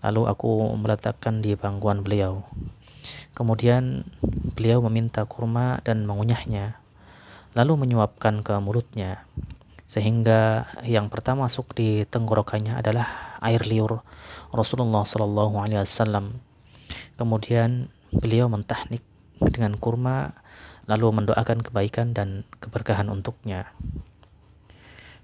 Lalu 0.02 0.26
aku 0.26 0.74
meletakkan 0.74 1.46
di 1.46 1.54
pangkuan 1.54 2.02
beliau. 2.02 2.42
Kemudian 3.38 4.10
beliau 4.58 4.82
meminta 4.82 5.22
kurma 5.30 5.78
dan 5.86 6.10
mengunyahnya 6.10 6.82
lalu 7.56 7.88
menyuapkan 7.88 8.44
ke 8.44 8.54
mulutnya 8.60 9.24
sehingga 9.86 10.66
yang 10.82 11.14
pertama 11.14 11.46
masuk 11.46 11.78
di 11.78 12.04
tenggorokannya 12.10 12.82
adalah 12.82 13.38
air 13.46 13.62
liur 13.70 14.02
Rasulullah 14.50 15.06
Shallallahu 15.06 15.62
Alaihi 15.62 15.82
Wasallam. 15.86 16.42
Kemudian 17.16 17.90
beliau 18.10 18.50
mentahnik 18.50 19.06
dengan 19.38 19.78
kurma 19.78 20.34
lalu 20.86 21.22
mendoakan 21.22 21.66
kebaikan 21.66 22.14
dan 22.14 22.46
keberkahan 22.62 23.10
untuknya. 23.10 23.70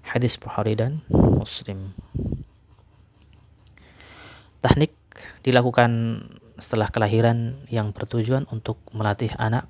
Hadis 0.02 0.34
Bukhari 0.38 0.74
dan 0.74 1.06
Muslim. 1.10 1.94
Teknik 4.62 4.94
dilakukan 5.42 6.22
setelah 6.58 6.86
kelahiran 6.90 7.66
yang 7.66 7.90
bertujuan 7.90 8.46
untuk 8.50 8.78
melatih 8.94 9.34
anak 9.38 9.66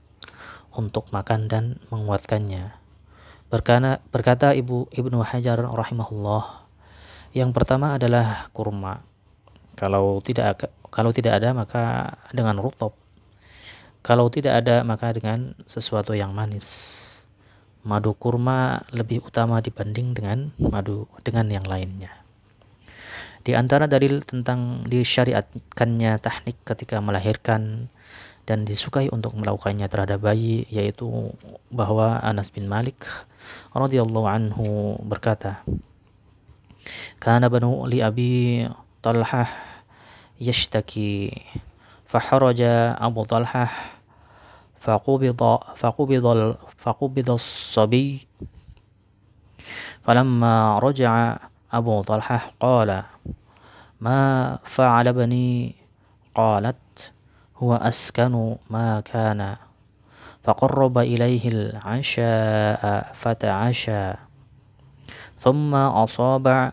untuk 0.73 1.09
makan 1.13 1.49
dan 1.49 1.65
menguatkannya. 1.89 2.82
Berkana, 3.53 4.01
berkata 4.09 4.57
Ibu 4.57 4.89
Ibnu 4.97 5.21
Hajar 5.21 5.61
rahimahullah, 5.61 6.65
yang 7.37 7.53
pertama 7.53 8.01
adalah 8.01 8.49
kurma. 8.57 9.05
Kalau 9.77 10.25
tidak 10.25 10.73
kalau 10.89 11.13
tidak 11.13 11.37
ada 11.37 11.53
maka 11.53 12.17
dengan 12.33 12.57
rutop 12.57 12.97
kalau 14.03 14.27
tidak 14.27 14.67
ada, 14.67 14.83
maka 14.83 15.15
dengan 15.15 15.55
sesuatu 15.63 16.11
yang 16.11 16.35
manis. 16.35 16.99
Madu 17.87 18.19
kurma 18.19 18.83
lebih 18.91 19.23
utama 19.23 19.63
dibanding 19.63 20.11
dengan 20.11 20.51
madu 20.59 21.07
dengan 21.23 21.47
yang 21.47 21.63
lainnya. 21.63 22.11
Di 23.47 23.55
antara 23.55 23.87
dalil 23.87 24.27
tentang 24.27 24.83
disyariatkannya 24.91 26.19
teknik 26.19 26.67
ketika 26.67 26.99
melahirkan 26.99 27.91
dan 28.48 28.64
disukai 28.64 29.12
untuk 29.12 29.36
melakukannya 29.36 29.88
terhadap 29.92 30.24
bayi 30.24 30.64
yaitu 30.72 31.08
bahwa 31.68 32.20
Anas 32.24 32.48
bin 32.48 32.72
Malik 32.72 33.04
radhiyallahu 33.76 34.28
anhu 34.28 34.96
berkata 35.04 35.62
Kana 37.20 37.52
banu 37.52 37.84
li 37.92 38.00
Abi 38.00 38.64
Talhah 39.04 39.52
yashtaki 40.40 41.36
فحرج 42.08 42.62
أبو 43.04 43.24
طلحة 43.24 43.68
فقبض 44.80 45.42
فقبض 45.76 46.56
فقبض 46.78 47.30
الصبي 47.30 48.28
فلما 50.02 50.80
رجع 50.80 51.38
أبو 51.72 52.02
طلحة 52.02 52.40
قال 52.60 53.04
ما 54.00 54.20
فعل 54.64 55.08
ابني 55.08 55.76
قالت 56.36 57.12
هو 57.63 57.75
أسكن 57.75 58.57
ما 58.71 59.01
كان. 59.01 59.57
فقرب 60.43 60.99
إليه 60.99 61.49
العشاء 61.49 63.11
فتعشى. 63.15 64.13
ثم 65.39 65.75
أصاب 65.75 66.73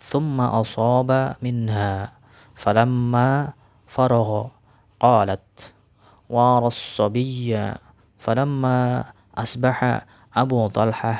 ثم 0.00 0.40
أصاب 0.40 1.36
منها 1.42 2.12
فلما 2.54 3.52
فرغ 3.86 4.46
قالت 5.00 5.72
وارى 6.28 6.66
الصبي 6.66 7.72
فلما 8.18 9.04
أصبح 9.36 10.04
أبو 10.36 10.68
طلحة 10.68 11.16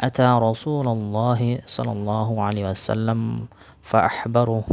أتى 0.00 0.38
رسول 0.42 0.88
الله 0.88 1.60
صلى 1.66 1.92
الله 1.92 2.42
عليه 2.42 2.70
وسلم 2.70 3.46
فأحبره 3.82 4.64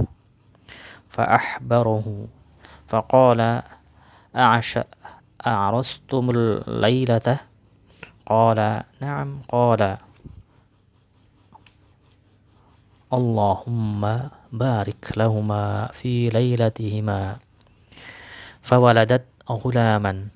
فأحبره. 1.10 2.28
فقال 2.88 3.62
أعش 4.36 4.80
أعرستم 5.48 6.30
الليلة؟ 6.30 7.40
قال 8.26 8.60
نعم. 9.02 9.42
قال 9.50 9.98
اللهم 13.14 14.02
بارك 14.52 15.04
لهما 15.18 15.90
في 15.94 16.30
ليلتهما. 16.30 17.38
فولدت 18.62 19.26
غلاما. 19.50 20.28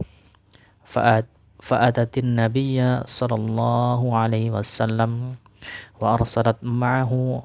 فأتت 1.59 2.17
النبي 2.17 2.77
صلى 3.05 3.35
الله 3.35 4.17
عليه 4.17 4.51
وسلم 4.51 5.35
وأرسلت 6.01 6.57
معه 6.63 7.43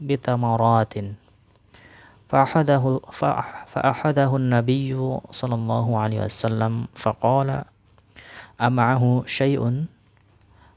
بتمرات. 0.00 0.94
فأحده, 2.32 3.00
فأحده 3.68 4.36
النبي 4.36 4.92
صلى 5.30 5.54
الله 5.54 5.98
عليه 5.98 6.20
وسلم 6.24 6.88
فقال 6.96 7.64
أمعه 8.60 9.22
شيء؟ 9.26 9.84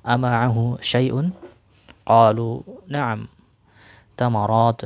أمعه 0.08 0.78
شيء؟ 0.82 1.32
قالوا 2.06 2.62
نعم 2.88 3.28
تمرات. 4.18 4.82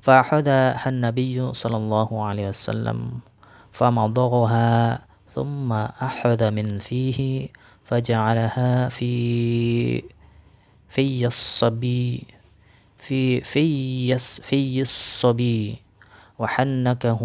فأخذها 0.00 0.88
النبي 0.88 1.52
صلى 1.52 1.76
الله 1.76 2.24
عليه 2.24 2.48
وسلم 2.48 3.20
فمضغها 3.72 4.98
ثم 5.28 5.72
أخذ 6.00 6.50
من 6.50 6.78
فيه 6.78 7.48
فجعلها 7.84 8.88
في 8.88 9.12
في 10.88 11.26
الصبي. 11.26 12.37
في 12.97 13.41
في 13.41 13.65
في 14.19 14.59
الصبي 14.81 15.61
وحنكه 16.39 17.21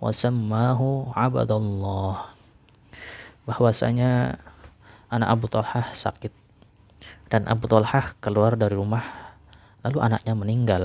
وسماه 0.00 0.80
عبد 1.16 1.50
الله 1.50 2.14
bahwasanya 3.48 4.38
anak 5.10 5.28
Abu 5.32 5.46
Talhah 5.50 5.90
sakit 5.90 6.30
dan 7.32 7.46
Abu 7.50 7.66
Talhah 7.66 8.14
keluar 8.22 8.54
dari 8.54 8.78
rumah 8.78 9.02
lalu 9.82 9.98
anaknya 10.02 10.34
meninggal 10.36 10.84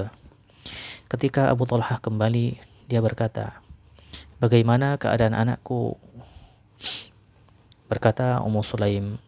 Ketika 1.05 1.53
Abu 1.53 1.69
Talha 1.69 2.01
kembali, 2.01 2.57
dia 2.89 2.97
berkata, 2.97 3.61
"Bagaimana 4.41 4.97
keadaan 4.97 5.37
anakku?" 5.37 6.01
Berkata 7.85 8.41
Ummu 8.41 8.65
Sulaim, 8.65 9.21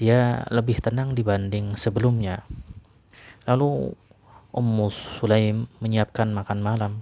dia 0.00 0.48
lebih 0.48 0.80
tenang 0.80 1.12
dibanding 1.12 1.76
sebelumnya. 1.76 2.40
Lalu 3.49 3.97
Ummu 4.53 4.93
Sulaim 4.93 5.65
menyiapkan 5.81 6.29
makan 6.29 6.61
malam. 6.61 7.01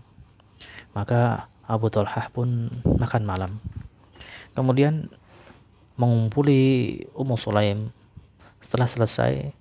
Maka 0.96 1.52
Abu 1.68 1.92
Talhah 1.92 2.32
pun 2.32 2.72
makan 2.88 3.28
malam. 3.28 3.60
Kemudian 4.56 5.12
mengumpuli 6.00 7.04
Ummu 7.12 7.36
Sulaim. 7.36 7.92
Setelah 8.64 8.88
selesai, 8.88 9.52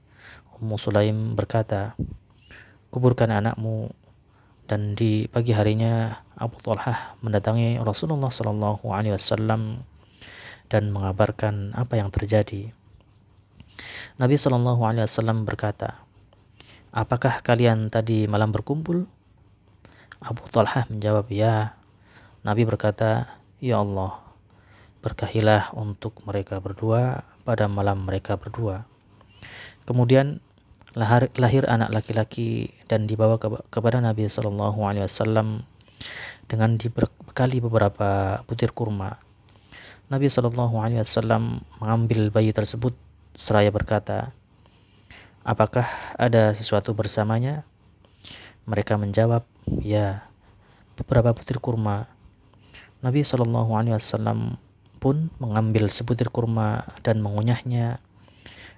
Ummu 0.63 0.79
Sulaim 0.79 1.35
berkata, 1.35 1.99
"Kuburkan 2.95 3.35
anakmu." 3.35 3.91
Dan 4.71 4.95
di 4.95 5.27
pagi 5.27 5.55
harinya 5.55 6.23
Abu 6.39 6.63
Talhah 6.63 7.19
mendatangi 7.19 7.83
Rasulullah 7.83 8.31
Shallallahu 8.31 8.87
Alaihi 8.95 9.15
Wasallam 9.15 9.83
dan 10.71 10.91
mengabarkan 10.91 11.75
apa 11.75 11.99
yang 11.99 12.11
terjadi. 12.15 12.71
Nabi 14.19 14.35
Shallallahu 14.39 14.83
Alaihi 14.87 15.07
Wasallam 15.07 15.47
berkata, 15.47 16.06
apakah 16.95 17.41
kalian 17.41 17.89
tadi 17.89 18.27
malam 18.31 18.51
berkumpul? 18.55 19.07
Abu 20.23 20.43
Talhah 20.51 20.89
menjawab, 20.91 21.31
ya. 21.31 21.77
Nabi 22.47 22.63
berkata, 22.67 23.39
ya 23.63 23.83
Allah, 23.83 24.23
berkahilah 25.03 25.75
untuk 25.79 26.19
mereka 26.27 26.59
berdua 26.59 27.23
pada 27.47 27.71
malam 27.71 28.07
mereka 28.07 28.35
berdua. 28.35 28.87
Kemudian 29.87 30.43
lahir, 30.99 31.31
lahir 31.39 31.63
anak 31.71 31.95
laki-laki 31.95 32.75
dan 32.91 33.07
dibawa 33.07 33.39
ke, 33.39 33.47
kepada 33.71 34.03
Nabi 34.03 34.27
Shallallahu 34.27 34.83
Alaihi 34.83 35.07
Wasallam 35.07 35.63
dengan 36.51 36.75
dibekali 36.75 37.63
beberapa 37.63 38.41
butir 38.49 38.75
kurma. 38.75 39.21
Nabi 40.11 40.27
Shallallahu 40.27 40.81
Alaihi 40.83 41.05
Wasallam 41.07 41.63
mengambil 41.79 42.33
bayi 42.35 42.51
tersebut 42.51 42.97
seraya 43.37 43.71
berkata, 43.71 44.33
Apakah 45.47 45.87
ada 46.19 46.51
sesuatu 46.51 46.91
bersamanya? 46.91 47.63
Mereka 48.67 48.99
menjawab, 48.99 49.47
ya, 49.79 50.27
beberapa 50.99 51.31
butir 51.31 51.63
kurma. 51.63 52.11
Nabi 52.99 53.23
Shallallahu 53.23 53.79
Alaihi 53.79 53.95
Wasallam 53.95 54.59
pun 54.99 55.31
mengambil 55.39 55.87
sebutir 55.87 56.35
kurma 56.35 56.83
dan 57.07 57.23
mengunyahnya, 57.23 58.03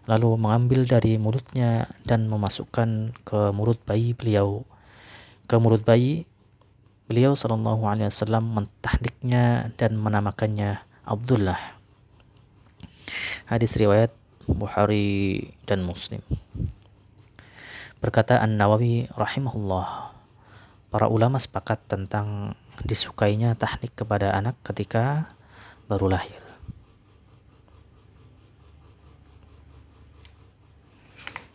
lalu 0.05 0.37
mengambil 0.37 0.85
dari 0.85 1.17
mulutnya 1.17 1.89
dan 2.05 2.29
memasukkan 2.29 3.17
ke 3.25 3.49
mulut 3.57 3.81
bayi 3.89 4.13
beliau. 4.13 4.69
Ke 5.49 5.57
mulut 5.57 5.89
bayi, 5.89 6.29
beliau 7.09 7.33
Shallallahu 7.33 7.89
Alaihi 7.89 8.13
Wasallam 8.13 8.45
mentahniknya 8.45 9.73
dan 9.81 9.97
menamakannya 9.97 10.85
Abdullah. 11.09 11.57
Hadis 13.49 13.73
riwayat 13.81 14.13
Bukhari 14.49 15.53
dan 15.69 15.85
Muslim. 15.85 16.25
Berkata 18.01 18.41
An-Nawawi 18.41 19.11
rahimahullah, 19.13 20.17
para 20.89 21.07
ulama 21.11 21.37
sepakat 21.37 21.85
tentang 21.85 22.57
disukainya 22.87 23.53
tahnik 23.59 23.93
kepada 23.93 24.33
anak 24.33 24.57
ketika 24.65 25.35
baru 25.91 26.17
lahir. 26.17 26.41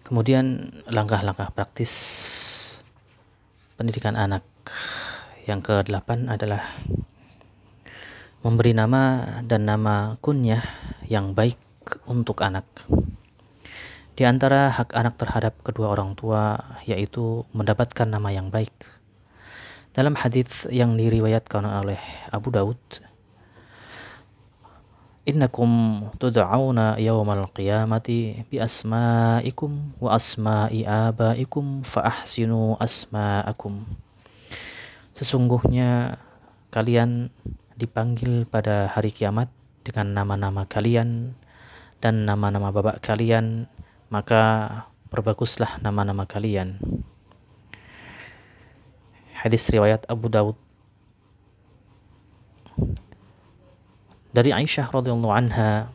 Kemudian 0.04 0.70
langkah-langkah 0.92 1.50
praktis 1.56 1.94
pendidikan 3.80 4.14
anak 4.14 4.46
yang 5.50 5.64
ke-8 5.64 6.30
adalah 6.30 6.62
memberi 8.44 8.76
nama 8.76 9.24
dan 9.48 9.64
nama 9.64 10.20
kunyah 10.20 10.62
yang 11.08 11.32
baik 11.32 11.56
untuk 12.06 12.44
anak. 12.44 12.66
Di 14.14 14.30
antara 14.30 14.70
hak 14.70 14.94
anak 14.94 15.18
terhadap 15.18 15.58
kedua 15.66 15.90
orang 15.90 16.14
tua 16.14 16.62
yaitu 16.86 17.50
mendapatkan 17.50 18.06
nama 18.06 18.30
yang 18.30 18.54
baik. 18.54 18.74
Dalam 19.94 20.14
hadis 20.18 20.70
yang 20.70 20.98
diriwayatkan 20.98 21.66
oleh 21.66 22.02
Abu 22.30 22.50
Daud, 22.54 22.78
Innakum 25.24 26.04
tud'auna 26.20 27.00
yawmal 27.00 27.48
qiyamati 27.56 28.44
bi 28.52 28.60
asma'ikum 28.60 29.96
wa 30.04 30.20
asma'i 30.20 30.84
abaikum 30.84 31.80
fa 31.88 32.12
ahsinu 32.12 32.76
asma'akum. 32.76 33.88
Sesungguhnya 35.16 36.20
kalian 36.76 37.32
dipanggil 37.80 38.44
pada 38.44 38.92
hari 38.92 39.16
kiamat 39.16 39.48
dengan 39.88 40.12
nama-nama 40.12 40.68
kalian 40.68 41.40
dan 42.03 42.27
nama-nama 42.29 42.71
bapak 42.71 43.03
kalian, 43.03 43.67
maka 44.09 44.71
perbaguslah 45.11 45.83
nama-nama 45.83 46.25
kalian. 46.25 46.79
Hadis 49.39 49.71
riwayat 49.71 50.03
Abu 50.11 50.27
Daud 50.27 50.59
dari 54.35 54.51
Aisyah 54.55 54.91
radhiyallahu 54.91 55.35
anha 55.35 55.91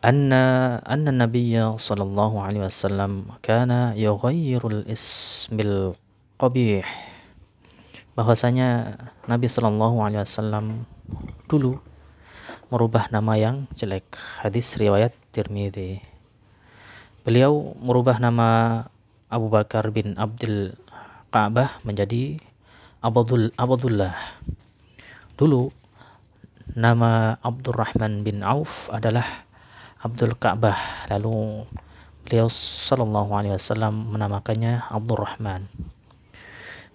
أن 0.00 0.32
أن 0.80 1.04
النبي 1.04 1.60
صلى 1.76 2.02
الله 2.08 2.32
عليه 2.42 2.60
وسلم 2.72 3.36
كان 3.44 3.92
يغير 4.00 4.62
الاسم 4.64 5.60
القبيح 5.60 6.88
bahwasanya 8.16 8.96
Nabi 9.28 9.46
Shallallahu 9.48 10.00
Alaihi 10.00 10.24
Wasallam 10.24 10.84
dulu 11.48 11.78
merubah 12.73 13.07
nama 13.13 13.37
yang 13.37 13.69
jelek. 13.77 14.17
Hadis 14.41 14.77
riwayat 14.81 15.13
Tirmidzi. 15.29 16.01
Beliau 17.21 17.77
merubah 17.77 18.17
nama 18.17 18.81
Abu 19.29 19.49
Bakar 19.53 19.89
bin 19.93 20.17
Abdul 20.17 20.73
Ka'bah 21.29 21.77
menjadi 21.85 22.41
Abdul 23.05 23.53
Abdullah. 23.53 24.17
Dulu 25.37 25.69
nama 26.73 27.37
Abdurrahman 27.45 28.25
bin 28.25 28.41
Auf 28.41 28.89
adalah 28.89 29.25
Abdul 30.01 30.33
Ka'bah. 30.33 31.05
Lalu 31.13 31.65
beliau 32.25 32.49
sallallahu 32.49 33.29
alaihi 33.35 33.53
wasallam 33.53 34.09
menamakannya 34.09 34.89
Abdurrahman. 34.89 35.69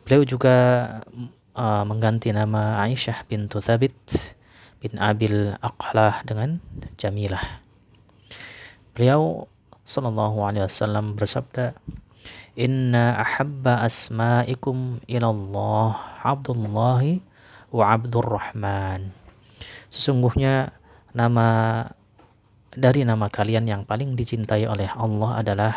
Beliau 0.02 0.26
juga 0.26 0.56
uh, 1.54 1.84
mengganti 1.86 2.34
nama 2.34 2.82
Aisyah 2.82 3.22
bintu 3.30 3.62
Thabit 3.62 3.94
bin 4.80 4.96
Abil 4.96 5.54
Aqlah 5.60 6.24
dengan 6.24 6.58
Jamilah. 6.96 7.62
Beliau 8.96 9.46
sallallahu 9.84 10.40
alaihi 10.40 10.64
wasallam 10.64 11.14
bersabda, 11.14 11.76
"Inna 12.56 13.20
ahabba 13.20 13.84
asma'ikum 13.84 15.04
ilallah 15.06 15.94
Abdullah 16.24 17.04
wa 17.70 17.84
Abdurrahman." 17.92 19.12
Sesungguhnya 19.92 20.72
nama 21.12 21.82
dari 22.72 23.02
nama 23.04 23.28
kalian 23.28 23.66
yang 23.68 23.82
paling 23.84 24.14
dicintai 24.14 24.64
oleh 24.64 24.88
Allah 24.96 25.42
adalah 25.42 25.74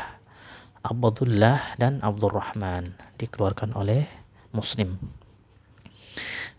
Abdullah 0.84 1.80
dan 1.80 2.04
Abdurrahman 2.04 2.94
dikeluarkan 3.20 3.74
oleh 3.74 4.04
Muslim. 4.52 5.23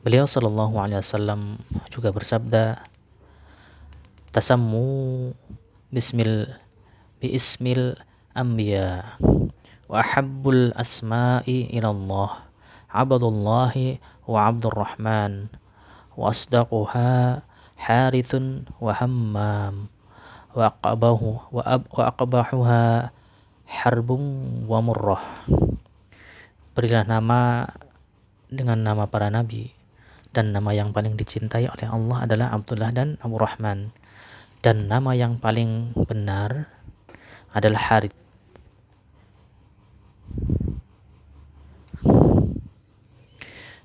Beliau 0.05 0.29
Shallallahu 0.29 0.77
Alaihi 0.77 1.01
Wasallam 1.01 1.57
juga 1.89 2.13
bersabda, 2.13 2.77
tasammu 4.37 5.33
bismil 5.89 6.45
bi 7.25 7.33
ismil 7.33 7.97
anbiya 8.37 9.17
wa 9.89 10.05
ahabbul 10.05 10.77
asma'i 10.77 11.73
ilallah 11.73 12.45
abdullahi 12.93 13.97
wa 14.29 14.45
abdurrahman 14.45 15.49
wa 16.21 16.29
asdaquha 16.29 17.41
harithun 17.81 18.69
wa 18.77 18.93
hammam 18.93 19.89
wa 20.53 20.69
aqabahu 20.69 21.49
wa, 21.49 21.65
ab, 21.65 21.89
wa 21.89 22.13
aqbahuha 22.13 23.09
harbun 23.65 24.21
wa 24.69 24.85
murrah. 24.85 25.49
Berilah 26.77 27.09
nama 27.09 27.73
dengan 28.53 28.85
nama 28.85 29.09
para 29.09 29.33
nabi 29.33 29.73
dan 30.35 30.51
nama 30.51 30.75
yang 30.75 30.91
paling 30.91 31.15
dicintai 31.15 31.71
oleh 31.71 31.87
Allah 31.87 32.27
adalah 32.27 32.51
Abdullah 32.51 32.91
dan 32.91 33.15
Abu 33.23 33.39
Rahman. 33.39 33.95
Dan 34.59 34.91
nama 34.91 35.15
yang 35.15 35.39
paling 35.39 35.95
benar 35.95 36.67
adalah 37.55 37.79
Harith. 37.79 38.19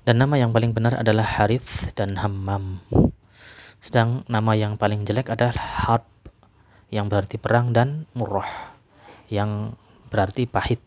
Dan 0.02 0.18
nama 0.18 0.34
yang 0.34 0.50
paling 0.50 0.74
benar 0.74 0.98
adalah 0.98 1.22
Harith 1.22 1.94
dan 1.94 2.18
Hammam. 2.18 2.82
Sedang 3.78 4.26
nama 4.26 4.58
yang 4.58 4.74
paling 4.74 5.06
jelek 5.06 5.30
adalah 5.30 5.54
Harb 5.54 6.02
yang 6.90 7.06
berarti 7.06 7.38
perang 7.38 7.70
dan 7.70 8.10
Murrah 8.18 8.74
yang 9.30 9.78
berarti 10.10 10.50
pahit 10.50 10.82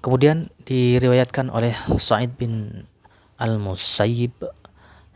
Kemudian 0.00 0.48
diriwayatkan 0.64 1.52
oleh 1.52 1.76
Sa'id 2.00 2.32
bin 2.40 2.84
Al-Musayyib 3.36 4.32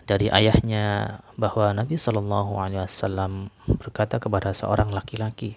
dari 0.04 0.28
ayahnya 0.28 1.18
bahwa 1.40 1.72
Nabi 1.72 1.96
Shallallahu 1.96 2.60
Alaihi 2.60 2.84
Wasallam 2.84 3.48
berkata 3.80 4.20
kepada 4.20 4.52
seorang 4.52 4.92
laki-laki, 4.92 5.56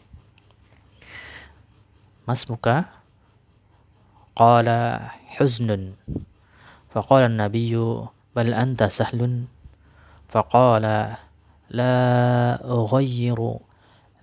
Mas 2.23 2.47
muka, 2.47 2.87
qala 4.31 5.11
huznun, 5.35 5.99
faqala 6.87 7.27
Nabiyu 7.27 8.07
bal 8.31 8.55
anta 8.55 8.87
sahlun, 8.87 9.51
faqala 10.31 11.19
la 11.67 11.95
ughayyiru 12.63 13.59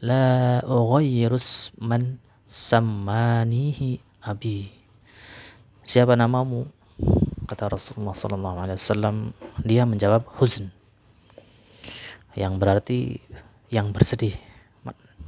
la 0.00 0.64
ughayyiru 0.64 1.36
man 1.80 2.20
sammanihi 2.48 4.00
abi. 4.24 4.83
Siapa 5.84 6.16
namamu? 6.16 6.64
Kata 7.44 7.68
Rasulullah 7.68 8.16
Sallallahu 8.16 8.56
Alaihi 8.56 8.80
Wasallam. 8.80 9.36
Dia 9.60 9.84
menjawab 9.84 10.24
huzn, 10.40 10.72
yang 12.32 12.56
berarti 12.56 13.20
yang 13.68 13.92
bersedih. 13.92 14.32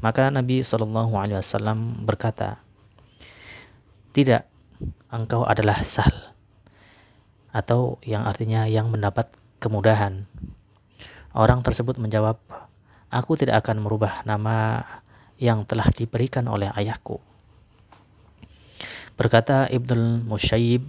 Maka 0.00 0.32
Nabi 0.32 0.64
Sallallahu 0.64 1.12
Alaihi 1.12 1.36
Wasallam 1.36 2.08
berkata, 2.08 2.56
tidak, 4.16 4.48
engkau 5.12 5.44
adalah 5.44 5.84
sahal, 5.84 6.32
atau 7.52 8.00
yang 8.00 8.24
artinya 8.24 8.64
yang 8.64 8.88
mendapat 8.88 9.28
kemudahan. 9.60 10.24
Orang 11.36 11.60
tersebut 11.60 12.00
menjawab, 12.00 12.40
aku 13.12 13.36
tidak 13.36 13.60
akan 13.60 13.84
merubah 13.84 14.24
nama 14.24 14.88
yang 15.36 15.68
telah 15.68 15.92
diberikan 15.92 16.48
oleh 16.48 16.72
ayahku. 16.72 17.20
Berkata 19.16 19.64
Ibnul 19.72 20.28
Musyayib, 20.28 20.84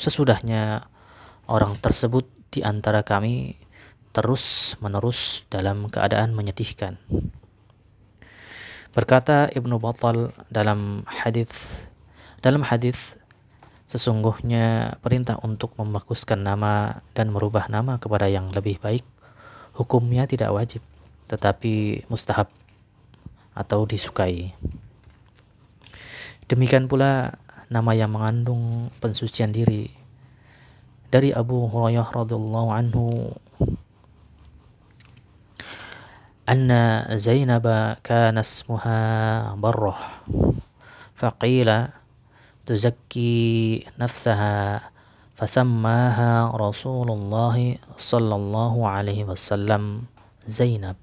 sesudahnya 0.00 0.88
orang 1.46 1.76
tersebut 1.78 2.26
di 2.48 2.64
antara 2.64 3.04
kami 3.04 3.60
terus 4.16 4.74
menerus 4.80 5.44
dalam 5.52 5.92
keadaan 5.92 6.32
menyedihkan. 6.32 6.96
Berkata 8.96 9.52
Ibnu 9.52 9.76
Battal 9.76 10.32
dalam 10.48 11.04
hadis 11.04 11.84
dalam 12.40 12.64
hadis 12.64 13.20
sesungguhnya 13.84 14.96
perintah 15.04 15.36
untuk 15.44 15.76
membaguskan 15.76 16.40
nama 16.40 17.04
dan 17.12 17.28
merubah 17.28 17.68
nama 17.68 18.00
kepada 18.00 18.24
yang 18.32 18.48
lebih 18.56 18.80
baik 18.80 19.04
hukumnya 19.76 20.24
tidak 20.24 20.48
wajib 20.48 20.80
tetapi 21.28 22.08
mustahab 22.08 22.48
atau 23.52 23.84
disukai. 23.84 24.56
Demikian 26.46 26.86
pula 26.86 27.42
nama 27.66 27.90
yang 27.90 28.14
mengandung 28.14 28.86
pensucian 29.02 29.50
diri 29.50 29.90
dari 31.10 31.34
Abu 31.34 31.66
Hurairah 31.66 32.06
radhiyallahu 32.06 32.70
anhu. 32.70 33.10
Anna 36.46 37.02
Zainab 37.18 37.66
kana 38.06 38.46
ismuha 38.46 38.98
Barrah. 39.58 40.22
Faqila 41.18 41.90
tuzakki 42.62 43.82
nafsaha 43.98 44.86
fasammaha 45.34 46.54
Rasulullah 46.54 47.58
sallallahu 47.98 48.86
alaihi 48.86 49.26
wasallam 49.26 50.06
Zainab. 50.46 50.94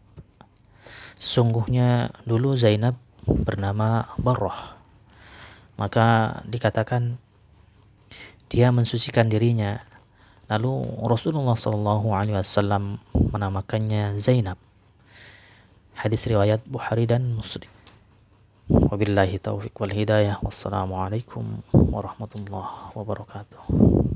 Sesungguhnya 1.20 2.16
dulu 2.24 2.56
Zainab 2.56 2.96
bernama 3.28 4.08
Barrah 4.16 4.83
maka 5.84 6.40
dikatakan 6.48 7.20
dia 8.48 8.72
mensucikan 8.72 9.28
dirinya. 9.28 9.84
Lalu 10.48 10.80
Rasulullah 11.04 11.60
Shallallahu 11.60 12.16
Alaihi 12.16 12.40
Wasallam 12.40 13.04
menamakannya 13.12 14.16
Zainab. 14.16 14.56
Hadis 16.00 16.24
riwayat 16.24 16.64
Bukhari 16.64 17.04
dan 17.04 17.36
Muslim. 17.36 17.68
Wabillahi 18.72 19.44
taufiq 19.44 19.76
wal 19.76 19.92
hidayah. 19.92 20.40
Wassalamualaikum 20.40 21.68
warahmatullahi 21.76 22.96
wabarakatuh 22.96 24.13